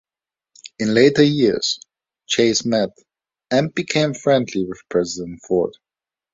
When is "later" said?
0.95-1.21